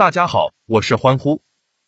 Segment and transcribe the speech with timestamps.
[0.00, 1.42] 大家好，我是欢呼，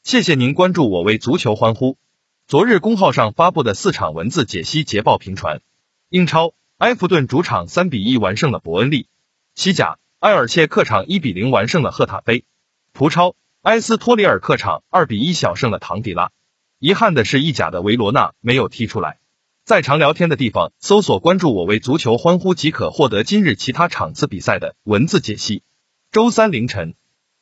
[0.05, 1.97] 谢谢您关注我为足球欢呼。
[2.47, 5.63] 昨日公号上发布的四场文字解析捷报频传：
[6.11, 9.07] 英超，埃弗顿主场三比一完胜了伯恩利；
[9.55, 12.45] 西甲，埃尔切客场一比零完胜了赫塔菲；
[12.93, 16.33] 葡超，埃斯托里尔客场二比一小胜了唐迪拉。
[16.79, 19.21] 遗憾的是，意甲的维罗纳没有踢出来。
[19.65, 25.63] 在常聊天的地方搜索关注我为足球欢呼即可获得今日其他场次比赛的文字解析。
[26.11, 26.95] 周三凌晨，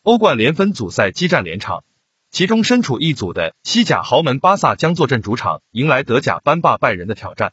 [0.02, 1.84] 欧冠联分组赛激战连场。
[2.30, 7.52] 其中身处一组的西甲豪门巴萨将坐镇主场，迎来德甲班霸拜仁的挑战。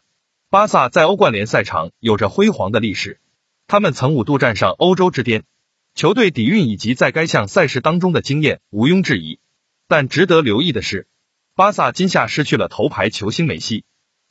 [0.50, 3.20] 巴萨在欧冠联赛场有着辉煌的历史，
[3.68, 5.44] 他们曾五度站上欧洲之巅，
[5.94, 9.40] 球队底蕴以及在该项赛事当中的经验毋庸置疑。
[9.90, 11.08] 但值得留意的是，
[11.54, 13.84] 巴萨今夏失去了头牌球星梅西，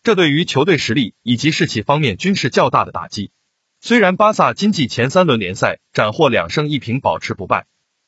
[0.03, 3.31] 这对于球队实力以及士气方面均是较大的打击。
[3.83, 7.67] 虽然巴萨今季前三轮联赛斩获两胜一平，保持不败。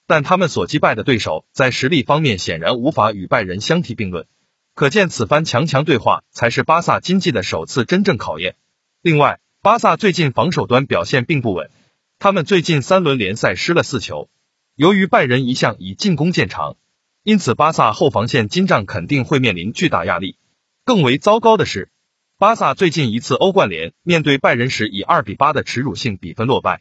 [0.09, 4.27] 但他们所击败的对手在实力方面显然无法与拜仁相提并论，
[4.75, 8.57] 可见此番强强对话才是巴萨经济的首次真正考验。
[9.03, 11.71] 另外，巴萨最近防守端表现并不稳，
[12.19, 14.31] 他们最近三轮联赛失了四球。
[14.75, 16.77] 由于拜仁一向以进攻见长，
[17.23, 20.39] 因此巴萨后防线金帐肯定会面临巨大压力。
[20.87, 21.91] 更为糟糕的是，
[22.39, 26.81] 巴萨最近一次欧冠联面对拜仁时以二比八的耻辱性比分落败。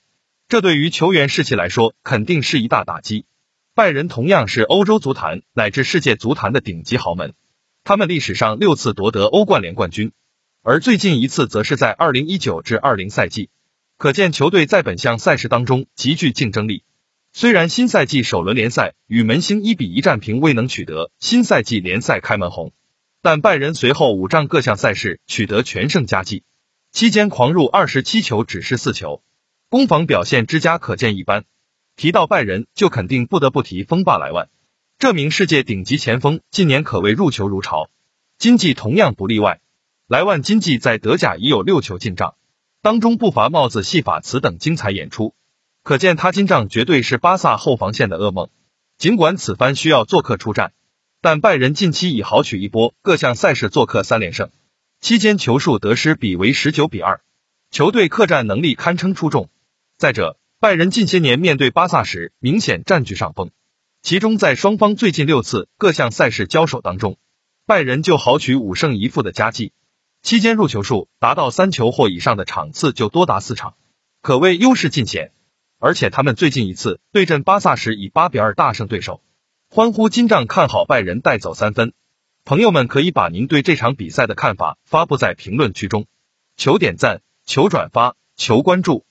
[0.49, 3.25] 这对于球员士气来说肯定是一大打击。
[3.75, 7.33] 拜仁同样是欧洲足坛乃至世界足坛的顶级豪门，
[7.83, 10.13] 他们历史上六次夺得欧冠联冠军，
[10.63, 13.49] 而最近一次则是在二零一九至二零赛季，
[13.97, 16.83] 可见球队在本项赛事当中极具竞争力。
[17.33, 22.71] 虽然新赛季首轮联赛与门兴一比一战平，未能取得新赛季联赛开门红，
[23.21, 26.43] 但拜仁随后五仗各项赛事取得全胜佳绩，
[26.93, 29.21] 期间狂入二十七球，只失四球。
[29.69, 31.43] 攻防表现之佳可见一斑。
[31.97, 34.47] 提到拜仁，就肯定不得不提锋霸莱万。
[34.97, 37.89] 这名世界顶级前锋近年可谓入球如潮，
[38.37, 39.59] 今季同样不例外。
[40.07, 42.35] 莱万今季在德甲已有六球进账，
[42.81, 45.35] 当中不乏帽子戏法词等精彩演出，
[45.83, 48.47] 可见他金账绝对是巴萨后防线的噩梦。
[48.97, 50.71] 尽管此番需要做客出战，
[51.19, 54.49] 但拜仁近期已豪取一波各项赛事做客三连胜，
[55.01, 57.19] 期间球数得失比为十九比二，
[57.69, 59.49] 球队客战能力堪称出众。
[59.97, 63.49] 再者，拜仁近些年面对巴萨时明显占据上风，
[64.03, 67.17] 其中在双方最近六次各项赛事交手当中，
[67.65, 69.73] 拜仁就豪取五胜一负的佳绩，
[70.21, 73.73] 期间入球数达到三球或以上的场次就多达四场，
[74.21, 75.31] 可谓优势尽显。
[75.79, 79.23] 而且他们最近一次对阵巴萨时以八比二大胜对手，
[79.67, 81.93] 欢呼金帐看好拜仁带走三分。
[82.45, 86.05] 朋友们可以把您对这场比赛的看法发布在评论区中，
[86.55, 89.07] 求点赞，求转发，求关注。